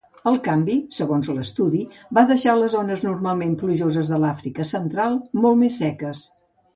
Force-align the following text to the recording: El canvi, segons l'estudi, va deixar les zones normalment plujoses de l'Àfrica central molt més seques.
El 0.29 0.37
canvi, 0.45 0.75
segons 0.99 1.27
l'estudi, 1.39 1.81
va 2.17 2.23
deixar 2.31 2.55
les 2.61 2.73
zones 2.75 3.03
normalment 3.07 3.53
plujoses 3.65 4.09
de 4.15 4.19
l'Àfrica 4.25 4.65
central 4.71 5.21
molt 5.45 5.61
més 5.65 5.77
seques. 5.83 6.25